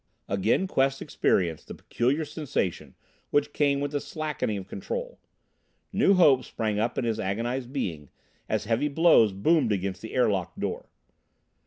[0.27, 2.95] Again Quest experienced the peculiar sensation
[3.29, 5.19] which came with the slackening of control.
[5.93, 8.09] New hope sprang up in his agonized being
[8.49, 10.89] as heavy blows boomed against the air locked door.